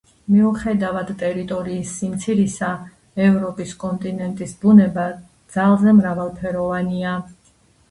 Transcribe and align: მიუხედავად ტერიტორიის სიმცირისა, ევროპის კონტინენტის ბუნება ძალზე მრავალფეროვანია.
მიუხედავად 0.35 1.09
ტერიტორიის 1.19 1.91
სიმცირისა, 1.97 2.71
ევროპის 3.27 3.75
კონტინენტის 3.85 4.57
ბუნება 4.65 5.07
ძალზე 5.59 5.97
მრავალფეროვანია. 6.01 7.17